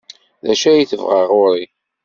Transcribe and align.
D 0.43 0.47
acu 0.53 0.67
ay 0.69 0.83
tebɣa 0.89 1.21
ɣer-i? 1.31 1.63